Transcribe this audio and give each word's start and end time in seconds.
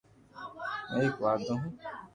ھون 0.89 0.97
ايڪ 0.99 1.15
واڌو 1.23 1.53
ھون 1.61 1.71